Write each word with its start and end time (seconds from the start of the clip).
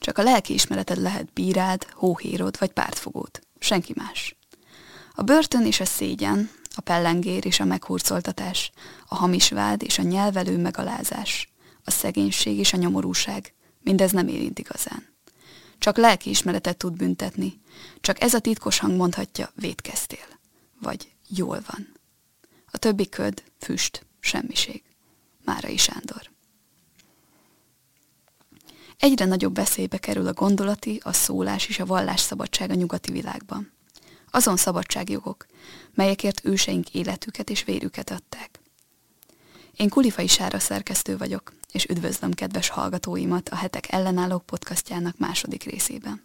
Csak 0.00 0.18
a 0.18 0.22
lelkiismereted 0.22 0.98
lehet 0.98 1.32
bírád, 1.32 1.86
hóhérod 1.92 2.58
vagy 2.58 2.70
pártfogót. 2.70 3.40
Senki 3.58 3.92
más. 3.96 4.36
A 5.14 5.22
börtön 5.22 5.66
és 5.66 5.80
a 5.80 5.84
szégyen, 5.84 6.50
a 6.74 6.80
pellengér 6.80 7.46
és 7.46 7.60
a 7.60 7.64
meghurcoltatás, 7.64 8.70
a 9.06 9.14
hamis 9.14 9.48
vád 9.48 9.82
és 9.82 9.98
a 9.98 10.02
nyelvelő 10.02 10.56
megalázás, 10.56 11.52
a 11.84 11.90
szegénység 11.90 12.58
és 12.58 12.72
a 12.72 12.76
nyomorúság, 12.76 13.54
mindez 13.80 14.10
nem 14.10 14.28
érint 14.28 14.58
igazán. 14.58 15.08
Csak 15.78 15.96
lelkiismeretet 15.96 16.76
tud 16.76 16.96
büntetni, 16.96 17.60
csak 18.00 18.20
ez 18.20 18.34
a 18.34 18.40
titkos 18.40 18.78
hang 18.78 18.96
mondhatja, 18.96 19.50
védkeztél, 19.54 20.26
vagy 20.80 21.12
jól 21.28 21.62
van. 21.70 21.92
A 22.70 22.78
többi 22.78 23.08
köd, 23.08 23.42
füst, 23.58 24.06
semmiség. 24.20 24.82
Márai 25.44 25.76
Sándor. 25.76 26.30
Egyre 29.00 29.24
nagyobb 29.24 29.54
veszélybe 29.54 29.98
kerül 29.98 30.26
a 30.26 30.32
gondolati, 30.32 31.00
a 31.04 31.12
szólás 31.12 31.68
és 31.68 31.78
a 31.78 31.86
vallás 31.86 32.20
szabadság 32.20 32.70
a 32.70 32.74
nyugati 32.74 33.12
világban. 33.12 33.72
Azon 34.30 34.56
szabadságjogok, 34.56 35.46
melyekért 35.94 36.44
őseink 36.44 36.94
életüket 36.94 37.50
és 37.50 37.64
vérüket 37.64 38.10
adták. 38.10 38.60
Én 39.76 39.88
Kulifai 39.88 40.26
Sára 40.26 40.58
szerkesztő 40.58 41.16
vagyok, 41.16 41.52
és 41.72 41.84
üdvözlöm 41.84 42.32
kedves 42.32 42.68
hallgatóimat 42.68 43.48
a 43.48 43.56
Hetek 43.56 43.92
ellenállók 43.92 44.46
podcastjának 44.46 45.18
második 45.18 45.62
részében. 45.62 46.22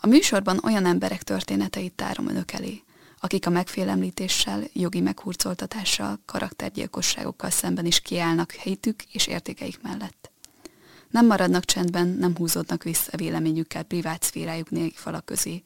A 0.00 0.06
műsorban 0.06 0.60
olyan 0.64 0.86
emberek 0.86 1.22
történeteit 1.22 1.92
tárom 1.92 2.28
önök 2.28 2.52
elé, 2.52 2.82
akik 3.20 3.46
a 3.46 3.50
megfélemlítéssel, 3.50 4.62
jogi 4.72 5.00
meghurcoltatással, 5.00 6.20
karaktergyilkosságokkal 6.24 7.50
szemben 7.50 7.86
is 7.86 8.00
kiállnak 8.00 8.52
helytük 8.52 9.02
és 9.12 9.26
értékeik 9.26 9.82
mellett. 9.82 10.32
Nem 11.14 11.26
maradnak 11.26 11.64
csendben, 11.64 12.08
nem 12.08 12.36
húzódnak 12.36 12.82
vissza 12.82 13.16
véleményükkel 13.16 13.82
privát 13.82 14.22
szférájuk 14.22 14.70
négy 14.70 14.92
falak 14.94 15.24
közé, 15.24 15.62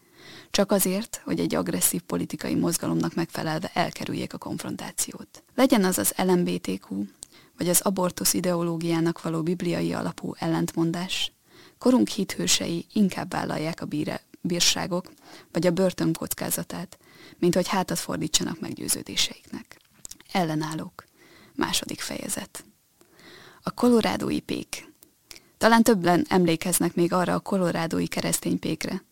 csak 0.50 0.72
azért, 0.72 1.20
hogy 1.24 1.40
egy 1.40 1.54
agresszív 1.54 2.00
politikai 2.00 2.54
mozgalomnak 2.54 3.14
megfelelve 3.14 3.70
elkerüljék 3.74 4.34
a 4.34 4.38
konfrontációt. 4.38 5.42
Legyen 5.54 5.84
az 5.84 5.98
az 5.98 6.14
LMBTQ, 6.16 7.04
vagy 7.56 7.68
az 7.68 7.80
abortusz 7.80 8.34
ideológiának 8.34 9.22
való 9.22 9.42
bibliai 9.42 9.92
alapú 9.92 10.34
ellentmondás, 10.38 11.32
korunk 11.78 12.08
hithősei 12.08 12.86
inkább 12.92 13.32
vállalják 13.32 13.80
a 13.80 13.86
bíre, 13.86 14.22
bírságok 14.40 15.12
vagy 15.52 15.66
a 15.66 15.70
börtön 15.70 16.12
kockázatát, 16.12 16.98
mint 17.38 17.54
hogy 17.54 17.68
hátat 17.68 17.98
fordítsanak 17.98 18.60
meggyőződéseiknek. 18.60 19.80
Ellenállók. 20.32 21.04
Második 21.54 22.00
fejezet. 22.00 22.64
A 23.62 23.70
kolorádói 23.70 24.40
pék. 24.40 24.88
Talán 25.58 25.82
többen 25.82 26.24
emlékeznek 26.28 26.94
még 26.94 27.12
arra 27.12 27.34
a 27.34 27.40
kolorádói 27.40 28.06
keresztény 28.06 28.58
pékre, 28.58 29.04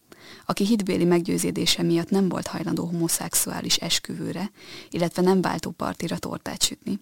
aki 0.44 0.64
hitbéli 0.64 1.04
meggyőződése 1.04 1.82
miatt 1.82 2.10
nem 2.10 2.28
volt 2.28 2.46
hajlandó 2.46 2.84
homoszexuális 2.84 3.76
esküvőre, 3.76 4.50
illetve 4.90 5.22
nem 5.22 5.40
váltó 5.40 5.70
partira 5.70 6.18
tortát 6.18 6.62
sütni, 6.62 7.00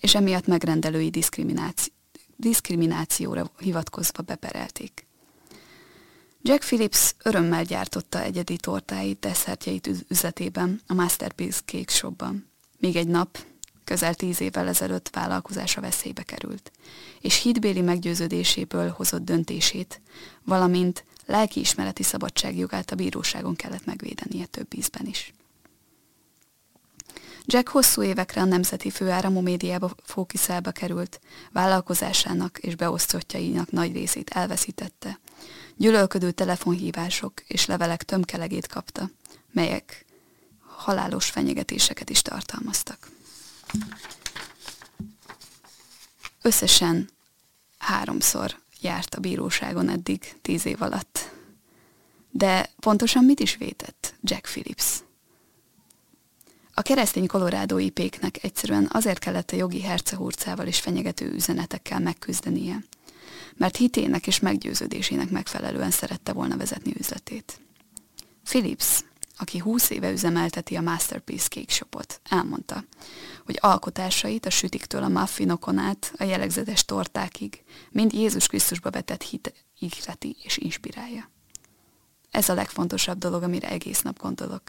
és 0.00 0.14
emiatt 0.14 0.46
megrendelői 0.46 1.10
diszkrimináci- 1.10 1.92
diszkriminációra 2.36 3.50
hivatkozva 3.58 4.22
beperelték. 4.22 5.06
Jack 6.42 6.64
Phillips 6.64 7.14
örömmel 7.22 7.64
gyártotta 7.64 8.22
egyedi 8.22 8.56
tortáit, 8.56 9.18
desszertjeit 9.18 9.90
üzletében, 10.08 10.80
a 10.86 10.94
Masterpiece 10.94 11.60
Cake 11.64 11.92
Shopban. 11.92 12.50
Még 12.78 12.96
egy 12.96 13.08
nap, 13.08 13.38
közel 13.92 14.14
tíz 14.14 14.40
évvel 14.40 14.68
ezelőtt 14.68 15.08
vállalkozása 15.08 15.80
veszélybe 15.80 16.22
került, 16.22 16.72
és 17.20 17.42
hitbéli 17.42 17.80
meggyőződéséből 17.80 18.90
hozott 18.90 19.24
döntését, 19.24 20.00
valamint 20.44 21.04
lelkiismereti 21.26 22.02
szabadságjogát 22.02 22.90
a 22.90 22.94
bíróságon 22.94 23.56
kellett 23.56 23.84
megvédenie 23.84 24.46
több 24.46 24.74
ízben 24.74 25.06
is. 25.06 25.32
Jack 27.44 27.68
hosszú 27.68 28.02
évekre 28.02 28.40
a 28.40 28.44
nemzeti 28.44 28.90
főáramú 28.90 29.40
médiába 29.40 29.90
fókuszálba 30.04 30.70
került, 30.70 31.20
vállalkozásának 31.50 32.58
és 32.58 32.74
beosztottjainak 32.74 33.70
nagy 33.70 33.92
részét 33.92 34.30
elveszítette. 34.30 35.20
Gyűlölködő 35.76 36.30
telefonhívások 36.30 37.32
és 37.46 37.66
levelek 37.66 38.02
tömkelegét 38.02 38.66
kapta, 38.66 39.10
melyek 39.50 40.04
halálos 40.66 41.30
fenyegetéseket 41.30 42.10
is 42.10 42.22
tartalmaztak. 42.22 43.11
Összesen 46.42 47.08
háromszor 47.78 48.60
járt 48.80 49.14
a 49.14 49.20
bíróságon 49.20 49.88
eddig, 49.88 50.36
tíz 50.42 50.66
év 50.66 50.82
alatt. 50.82 51.30
De 52.30 52.70
pontosan 52.80 53.24
mit 53.24 53.40
is 53.40 53.56
vétett 53.56 54.14
Jack 54.20 54.42
Phillips? 54.42 55.02
A 56.74 56.82
keresztény 56.82 57.26
kolorádói 57.26 57.90
péknek 57.90 58.44
egyszerűen 58.44 58.88
azért 58.92 59.18
kellett 59.18 59.50
a 59.50 59.56
jogi 59.56 59.82
hercehurcával 59.82 60.66
és 60.66 60.80
fenyegető 60.80 61.32
üzenetekkel 61.32 62.00
megküzdenie, 62.00 62.84
mert 63.56 63.76
hitének 63.76 64.26
és 64.26 64.38
meggyőződésének 64.38 65.30
megfelelően 65.30 65.90
szerette 65.90 66.32
volna 66.32 66.56
vezetni 66.56 66.92
üzletét. 66.98 67.60
Philips, 68.44 69.00
aki 69.42 69.58
20 69.58 69.90
éve 69.90 70.10
üzemelteti 70.10 70.76
a 70.76 70.80
Masterpiece 70.80 71.48
Cake 71.48 71.72
Shopot, 71.72 72.20
elmondta, 72.28 72.84
hogy 73.44 73.58
alkotásait 73.60 74.46
a 74.46 74.50
sütiktől 74.50 75.02
a 75.02 75.08
muffinokon 75.08 75.78
át 75.78 76.12
a 76.16 76.24
jellegzetes 76.24 76.84
tortákig 76.84 77.62
mind 77.90 78.12
Jézus 78.12 78.46
Krisztusba 78.46 78.90
vetett 78.90 79.22
hit 79.22 79.54
ihleti 79.78 80.36
és 80.42 80.56
inspirálja. 80.56 81.30
Ez 82.30 82.48
a 82.48 82.54
legfontosabb 82.54 83.18
dolog, 83.18 83.42
amire 83.42 83.68
egész 83.68 84.02
nap 84.02 84.18
gondolok. 84.18 84.62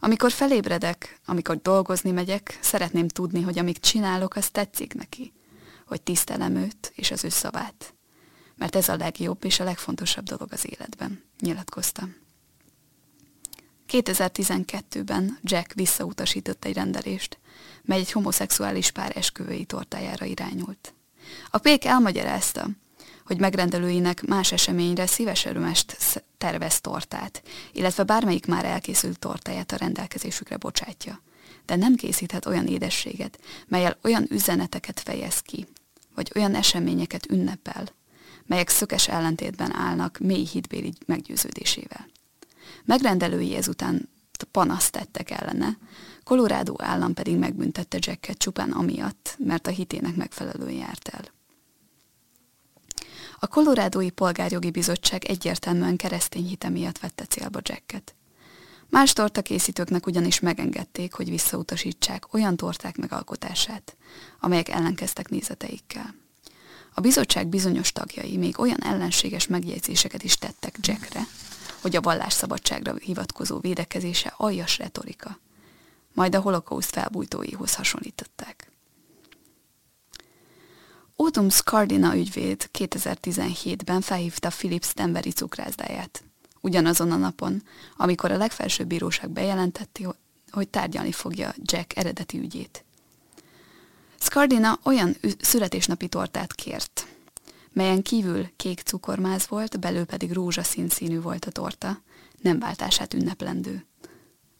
Amikor 0.00 0.32
felébredek, 0.32 1.20
amikor 1.26 1.56
dolgozni 1.56 2.10
megyek, 2.10 2.58
szeretném 2.60 3.08
tudni, 3.08 3.42
hogy 3.42 3.58
amit 3.58 3.80
csinálok, 3.80 4.36
az 4.36 4.50
tetszik 4.50 4.94
neki, 4.94 5.32
hogy 5.86 6.02
tisztelem 6.02 6.56
őt 6.56 6.92
és 6.94 7.10
az 7.10 7.24
ő 7.24 7.28
szavát. 7.28 7.94
Mert 8.56 8.76
ez 8.76 8.88
a 8.88 8.96
legjobb 8.96 9.44
és 9.44 9.60
a 9.60 9.64
legfontosabb 9.64 10.24
dolog 10.24 10.52
az 10.52 10.66
életben, 10.70 11.22
nyilatkoztam. 11.38 12.14
2012-ben 13.90 15.38
Jack 15.42 15.72
visszautasított 15.74 16.64
egy 16.64 16.74
rendelést, 16.74 17.38
mely 17.82 17.98
egy 17.98 18.12
homoszexuális 18.12 18.90
pár 18.90 19.16
esküvői 19.16 19.64
tortájára 19.64 20.24
irányult. 20.24 20.94
A 21.50 21.58
pék 21.58 21.84
elmagyarázta, 21.84 22.68
hogy 23.24 23.40
megrendelőinek 23.40 24.22
más 24.26 24.52
eseményre 24.52 25.06
szíves 25.06 25.44
örömest 25.44 25.96
tervez 26.38 26.80
tortát, 26.80 27.42
illetve 27.72 28.02
bármelyik 28.02 28.46
már 28.46 28.64
elkészült 28.64 29.18
tortáját 29.18 29.72
a 29.72 29.76
rendelkezésükre 29.76 30.56
bocsátja. 30.56 31.22
De 31.66 31.76
nem 31.76 31.94
készíthet 31.94 32.46
olyan 32.46 32.66
édességet, 32.66 33.38
melyel 33.68 33.98
olyan 34.02 34.26
üzeneteket 34.28 35.00
fejez 35.00 35.40
ki, 35.40 35.66
vagy 36.14 36.32
olyan 36.34 36.54
eseményeket 36.54 37.26
ünnepel, 37.30 37.88
melyek 38.46 38.68
szökes 38.68 39.08
ellentétben 39.08 39.74
állnak 39.74 40.18
mély 40.18 40.46
hitbéli 40.52 40.92
meggyőződésével. 41.06 42.08
Megrendelői 42.90 43.54
ezután 43.54 44.08
panaszt 44.50 44.92
tettek 44.92 45.30
ellene, 45.30 45.78
Colorado 46.24 46.74
állam 46.76 47.14
pedig 47.14 47.36
megbüntette 47.36 47.98
Jacket 48.00 48.38
csupán 48.38 48.70
amiatt, 48.70 49.36
mert 49.38 49.66
a 49.66 49.70
hitének 49.70 50.16
megfelelően 50.16 50.72
járt 50.72 51.08
el. 51.08 51.24
A 53.38 53.46
Kolorádói 53.46 54.10
Polgárjogi 54.10 54.70
Bizottság 54.70 55.24
egyértelműen 55.24 55.96
keresztény 55.96 56.46
hite 56.46 56.68
miatt 56.68 56.98
vette 56.98 57.24
célba 57.24 57.60
Jacket. 57.62 58.14
Más 58.88 59.12
tortakészítőknek 59.12 60.06
ugyanis 60.06 60.40
megengedték, 60.40 61.12
hogy 61.12 61.30
visszautasítsák 61.30 62.34
olyan 62.34 62.56
torták 62.56 62.96
megalkotását, 62.96 63.96
amelyek 64.40 64.68
ellenkeztek 64.68 65.28
nézeteikkel. 65.28 66.14
A 66.94 67.00
bizottság 67.00 67.46
bizonyos 67.46 67.92
tagjai 67.92 68.36
még 68.36 68.58
olyan 68.60 68.82
ellenséges 68.82 69.46
megjegyzéseket 69.46 70.22
is 70.22 70.36
tettek 70.36 70.76
Jackre, 70.80 71.26
hogy 71.80 71.96
a 71.96 72.00
vallásszabadságra 72.00 72.94
hivatkozó 72.94 73.58
védekezése 73.58 74.34
aljas 74.36 74.78
retorika, 74.78 75.38
majd 76.14 76.34
a 76.34 76.40
holokauszt 76.40 76.90
felbújtóihoz 76.90 77.74
hasonlították. 77.74 78.70
Autumn 81.16 81.48
Scardina 81.50 82.16
ügyvéd 82.16 82.70
2017-ben 82.78 84.00
felhívta 84.00 84.48
Philips 84.48 84.94
Denveri 84.94 85.30
cukrászdáját. 85.30 86.24
Ugyanazon 86.60 87.10
a 87.10 87.16
napon, 87.16 87.62
amikor 87.96 88.30
a 88.30 88.36
legfelsőbb 88.36 88.86
bíróság 88.86 89.30
bejelentette, 89.30 90.14
hogy 90.50 90.68
tárgyalni 90.68 91.12
fogja 91.12 91.54
Jack 91.62 91.96
eredeti 91.96 92.38
ügyét. 92.38 92.84
Scardina 94.18 94.78
olyan 94.82 95.16
születésnapi 95.40 96.08
tortát 96.08 96.54
kért, 96.54 96.99
melyen 97.72 98.02
kívül 98.02 98.56
kék 98.56 98.80
cukormáz 98.80 99.48
volt, 99.48 99.80
belül 99.80 100.04
pedig 100.04 100.32
rózsaszín 100.32 100.88
színű 100.88 101.20
volt 101.20 101.44
a 101.44 101.50
torta, 101.50 102.02
nem 102.40 102.58
váltását 102.58 103.14
ünneplendő. 103.14 103.86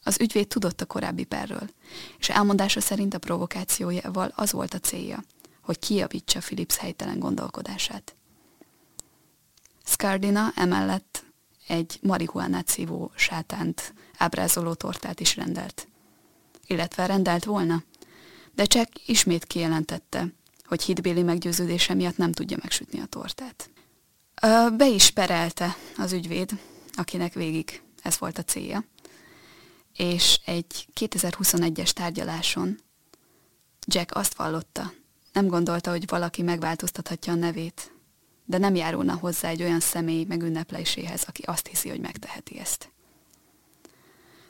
Az 0.02 0.20
ügyvéd 0.20 0.48
tudott 0.48 0.80
a 0.80 0.86
korábbi 0.86 1.24
perről, 1.24 1.70
és 2.18 2.28
elmondása 2.28 2.80
szerint 2.80 3.14
a 3.14 3.18
provokációjával 3.18 4.32
az 4.34 4.52
volt 4.52 4.74
a 4.74 4.78
célja, 4.78 5.24
hogy 5.60 5.78
kijavítsa 5.78 6.38
Philips 6.38 6.76
helytelen 6.76 7.18
gondolkodását. 7.18 8.14
Scardina 9.84 10.52
emellett 10.54 11.24
egy 11.66 11.98
marihuánát 12.02 12.68
szívó 12.68 13.12
sátánt 13.14 13.94
ábrázoló 14.16 14.74
tortát 14.74 15.20
is 15.20 15.36
rendelt. 15.36 15.88
Illetve 16.66 17.06
rendelt 17.06 17.44
volna. 17.44 17.82
De 18.54 18.64
Jack 18.68 19.08
ismét 19.08 19.44
kijelentette, 19.44 20.26
hogy 20.70 20.82
hitbéli 20.82 21.22
meggyőződése 21.22 21.94
miatt 21.94 22.16
nem 22.16 22.32
tudja 22.32 22.56
megsütni 22.60 23.00
a 23.00 23.06
tortát. 23.06 23.70
Be 24.76 24.88
is 24.88 25.10
perelte 25.10 25.76
az 25.96 26.12
ügyvéd, 26.12 26.50
akinek 26.92 27.32
végig 27.32 27.82
ez 28.02 28.18
volt 28.18 28.38
a 28.38 28.42
célja. 28.42 28.84
És 29.96 30.40
egy 30.44 30.88
2021-es 31.00 31.90
tárgyaláson 31.90 32.80
Jack 33.86 34.16
azt 34.16 34.34
vallotta, 34.34 34.92
nem 35.32 35.46
gondolta, 35.46 35.90
hogy 35.90 36.08
valaki 36.08 36.42
megváltoztathatja 36.42 37.32
a 37.32 37.36
nevét, 37.36 37.92
de 38.44 38.58
nem 38.58 38.74
járulna 38.74 39.14
hozzá 39.14 39.48
egy 39.48 39.62
olyan 39.62 39.80
személy 39.80 40.24
megünnepléséhez, 40.24 41.24
aki 41.26 41.42
azt 41.42 41.66
hiszi, 41.66 41.88
hogy 41.88 42.00
megteheti 42.00 42.58
ezt. 42.58 42.90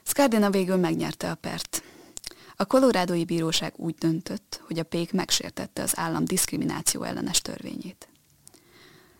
Scardina 0.03 0.49
végül 0.49 0.75
megnyerte 0.75 1.31
a 1.31 1.35
pert. 1.35 1.83
A 2.61 2.65
kolorádói 2.65 3.25
bíróság 3.25 3.73
úgy 3.75 3.95
döntött, 3.95 4.61
hogy 4.67 4.79
a 4.79 4.83
pék 4.83 5.13
megsértette 5.13 5.81
az 5.81 5.97
állam 5.97 6.25
diszkrimináció 6.25 7.03
ellenes 7.03 7.41
törvényét. 7.41 8.09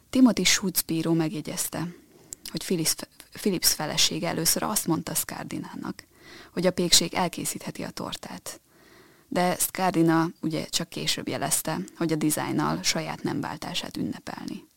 Timothy 0.10 0.44
Schutz 0.44 0.82
bíró 0.82 1.14
megjegyezte, 1.14 1.88
hogy 2.52 2.64
Philips, 3.32 3.74
felesége 3.74 4.28
először 4.28 4.64
azt 4.64 4.88
mondta 4.88 5.14
Scardinának, 5.14 6.04
hogy 6.54 6.66
a 6.66 6.72
pékség 6.72 7.14
elkészítheti 7.14 7.84
a 7.84 7.90
tortát. 7.90 8.62
De 9.28 9.56
Scardina 9.56 10.30
ugye 10.42 10.66
csak 10.66 10.90
később 10.90 11.28
jelezte, 11.28 11.80
hogy 11.98 12.12
a 12.12 12.16
dizájnnal 12.16 12.84
saját 12.84 13.24
nemváltását 13.24 13.98
ünnepelni. 13.98 14.68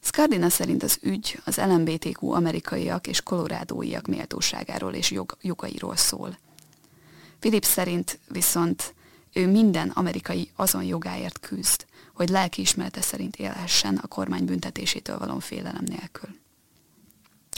Scardina 0.00 0.48
szerint 0.48 0.82
az 0.82 0.98
ügy 1.02 1.40
az 1.44 1.56
LMBTQ 1.56 2.30
amerikaiak 2.30 3.06
és 3.06 3.22
kolorádóiak 3.22 4.06
méltóságáról 4.06 4.94
és 4.94 5.10
jog, 5.10 5.36
jogairól 5.40 5.96
szól. 5.96 6.38
Philip 7.38 7.64
szerint 7.64 8.18
viszont 8.28 8.94
ő 9.32 9.46
minden 9.46 9.88
amerikai 9.88 10.50
azon 10.56 10.82
jogáért 10.82 11.40
küzd, 11.40 11.86
hogy 12.14 12.28
lelkiismerete 12.28 13.00
szerint 13.00 13.36
élhessen 13.36 13.96
a 13.96 14.06
kormány 14.06 14.44
büntetésétől 14.44 15.18
való 15.18 15.38
félelem 15.38 15.84
nélkül. 15.84 16.28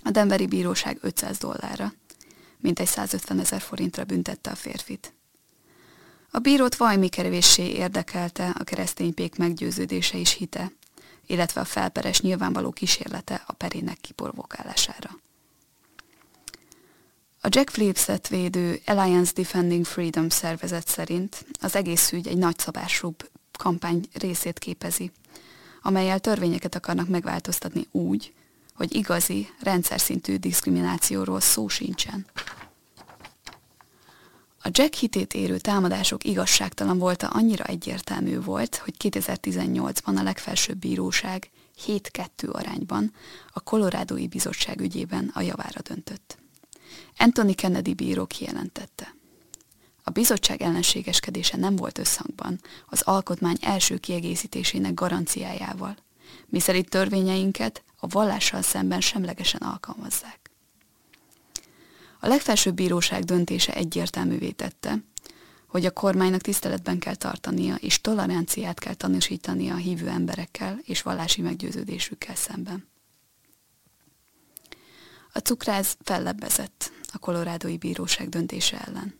A 0.05 0.11
Denveri 0.11 0.47
bíróság 0.47 0.99
500 1.01 1.39
dollárra, 1.39 1.93
mintegy 2.59 2.87
150 2.87 3.39
ezer 3.39 3.61
forintra 3.61 4.05
büntette 4.05 4.51
a 4.51 4.55
férfit. 4.55 5.13
A 6.31 6.39
bírót 6.39 6.77
vajmi 6.77 7.09
kevéssé 7.09 7.63
érdekelte 7.63 8.55
a 8.59 8.65
keresztény 8.65 9.15
pék 9.15 9.37
meggyőződése 9.37 10.19
és 10.19 10.33
hite, 10.33 10.73
illetve 11.27 11.61
a 11.61 11.65
felperes 11.65 12.21
nyilvánvaló 12.21 12.71
kísérlete 12.71 13.43
a 13.47 13.53
perének 13.53 13.99
kiporvokálására. 14.01 15.20
Jack 17.53 17.71
Phillips-et 17.73 18.29
védő 18.29 18.81
Alliance 18.87 19.33
Defending 19.35 19.85
Freedom 19.85 20.29
szervezet 20.29 20.89
szerint 20.89 21.47
az 21.61 21.77
egész 21.77 22.13
ügy 22.13 22.27
egy 22.27 22.37
nagyszabásúbb 22.37 23.31
kampány 23.59 24.09
részét 24.13 24.59
képezi, 24.59 25.11
amelyel 25.83 26.19
törvényeket 26.19 26.75
akarnak 26.75 27.09
megváltoztatni 27.09 27.87
úgy, 27.91 28.33
hogy 28.75 28.95
igazi, 28.95 29.49
rendszer 29.61 30.01
szintű 30.01 30.37
diszkriminációról 30.37 31.41
szó 31.41 31.69
sincsen. 31.69 32.27
A 34.63 34.69
Jack 34.73 34.95
hitét 34.95 35.35
érő 35.35 35.59
támadások 35.59 36.25
igazságtalan 36.25 36.99
volta 36.99 37.29
annyira 37.29 37.65
egyértelmű 37.65 38.41
volt, 38.41 38.77
hogy 38.77 38.95
2018-ban 38.99 40.19
a 40.19 40.23
legfelsőbb 40.23 40.79
bíróság 40.79 41.51
7-2 41.87 42.51
arányban 42.51 43.13
a 43.53 43.61
Kolorádói 43.61 44.29
Bizottság 44.29 44.81
ügyében 44.81 45.31
a 45.35 45.41
javára 45.41 45.81
döntött. 45.83 46.39
Anthony 47.23 47.55
Kennedy 47.55 47.95
bíró 47.95 48.27
kijelentette. 48.27 49.15
A 50.03 50.11
bizottság 50.11 50.63
ellenségeskedése 50.63 51.57
nem 51.57 51.77
volt 51.77 51.99
összhangban 51.99 52.61
az 52.87 53.03
alkotmány 53.03 53.57
első 53.61 53.99
kiegészítésének 53.99 54.95
garanciájával, 54.95 55.97
miszerint 56.47 56.89
törvényeinket 56.89 57.83
a 57.97 58.07
vallással 58.07 58.63
szemben 58.63 59.01
semlegesen 59.01 59.61
alkalmazzák. 59.61 60.51
A 62.21 62.27
legfelsőbb 62.27 62.75
bíróság 62.75 63.25
döntése 63.25 63.75
egyértelművé 63.75 64.51
tette, 64.51 65.05
hogy 65.67 65.85
a 65.87 65.91
kormánynak 65.91 66.41
tiszteletben 66.41 66.99
kell 66.99 67.15
tartania, 67.15 67.75
és 67.75 68.01
toleranciát 68.01 68.79
kell 68.79 68.95
tanúsítania 68.95 69.75
a 69.75 69.77
hívő 69.77 70.09
emberekkel 70.09 70.81
és 70.83 71.03
vallási 71.03 71.41
meggyőződésükkel 71.41 72.35
szemben. 72.35 72.89
A 75.33 75.39
cukráz 75.39 75.97
fellebbezett 76.03 76.93
a 77.13 77.19
kolorádói 77.19 77.77
bíróság 77.77 78.29
döntése 78.29 78.81
ellen, 78.87 79.15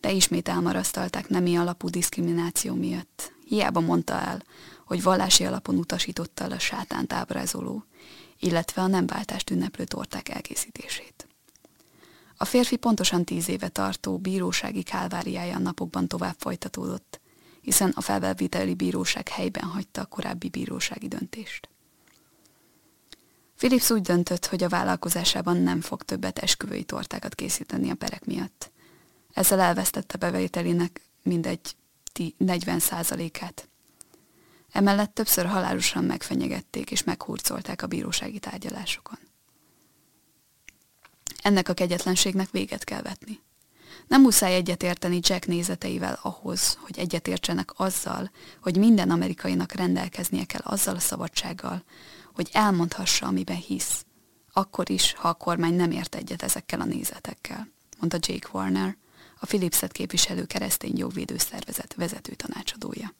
de 0.00 0.12
ismét 0.12 0.48
elmarasztalták 0.48 1.28
nemi 1.28 1.56
alapú 1.56 1.88
diszkrimináció 1.88 2.74
miatt. 2.74 3.32
Hiába 3.46 3.80
mondta 3.80 4.20
el, 4.20 4.42
hogy 4.84 5.02
vallási 5.02 5.44
alapon 5.44 5.76
utasította 5.76 6.44
el 6.44 6.52
a 6.52 6.58
sátánt 6.58 7.12
ábrázoló, 7.12 7.84
illetve 8.38 8.82
a 8.82 8.86
nemváltást 8.86 9.50
ünneplő 9.50 9.84
torták 9.84 10.28
elkészítését. 10.28 11.26
A 12.36 12.44
férfi 12.44 12.76
pontosan 12.76 13.24
tíz 13.24 13.48
éve 13.48 13.68
tartó 13.68 14.18
bírósági 14.18 14.82
kálváriája 14.82 15.58
napokban 15.58 16.08
tovább 16.08 16.34
folytatódott, 16.38 17.20
hiszen 17.60 17.92
a 17.94 18.00
felvelviteli 18.00 18.74
bíróság 18.74 19.28
helyben 19.28 19.64
hagyta 19.64 20.00
a 20.00 20.06
korábbi 20.06 20.48
bírósági 20.48 21.08
döntést. 21.08 21.68
Philips 23.60 23.90
úgy 23.90 24.02
döntött, 24.02 24.46
hogy 24.46 24.62
a 24.62 24.68
vállalkozásában 24.68 25.56
nem 25.56 25.80
fog 25.80 26.02
többet 26.02 26.38
esküvői 26.38 26.84
tortákat 26.84 27.34
készíteni 27.34 27.90
a 27.90 27.94
perek 27.94 28.24
miatt. 28.24 28.70
Ezzel 29.32 29.60
elvesztette 29.60 30.18
bevételének 30.18 31.00
mindegy 31.22 31.76
40%-át. 32.18 33.68
Emellett 34.72 35.14
többször 35.14 35.46
halálosan 35.46 36.04
megfenyegették 36.04 36.90
és 36.90 37.04
meghurcolták 37.04 37.82
a 37.82 37.86
bírósági 37.86 38.38
tárgyalásokon. 38.38 39.18
Ennek 41.42 41.68
a 41.68 41.74
kegyetlenségnek 41.74 42.50
véget 42.50 42.84
kell 42.84 43.02
vetni. 43.02 43.40
Nem 44.06 44.20
muszáj 44.20 44.54
egyetérteni 44.54 45.18
Jack 45.22 45.46
nézeteivel 45.46 46.18
ahhoz, 46.22 46.78
hogy 46.80 46.98
egyetértsenek 46.98 47.70
azzal, 47.76 48.30
hogy 48.60 48.76
minden 48.76 49.10
amerikainak 49.10 49.72
rendelkeznie 49.72 50.44
kell 50.44 50.62
azzal 50.64 50.94
a 50.94 51.00
szabadsággal, 51.00 51.84
hogy 52.40 52.50
elmondhassa, 52.52 53.26
amiben 53.26 53.56
hisz, 53.56 54.04
akkor 54.52 54.90
is, 54.90 55.12
ha 55.12 55.28
a 55.28 55.34
kormány 55.34 55.74
nem 55.74 55.90
ért 55.90 56.14
egyet 56.14 56.42
ezekkel 56.42 56.80
a 56.80 56.84
nézetekkel, 56.84 57.68
mondta 57.98 58.18
Jake 58.20 58.48
Warner, 58.52 58.96
a 59.40 59.46
Philipset 59.46 59.92
képviselő 59.92 60.44
keresztény 60.44 60.96
jogvédő 60.96 61.38
szervezet 61.38 61.94
vezető 61.94 62.34
tanácsadója. 62.34 63.14